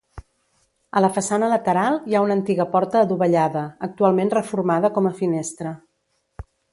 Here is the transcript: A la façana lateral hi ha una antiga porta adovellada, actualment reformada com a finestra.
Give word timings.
A 0.99 1.03
la 1.05 1.09
façana 1.17 1.49
lateral 1.51 1.99
hi 2.07 2.17
ha 2.19 2.23
una 2.27 2.35
antiga 2.39 2.67
porta 2.71 2.99
adovellada, 3.07 3.65
actualment 3.89 4.33
reformada 4.39 4.91
com 4.97 5.11
a 5.11 5.15
finestra. 5.21 5.75